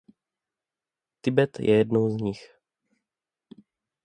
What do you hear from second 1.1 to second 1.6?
Tibet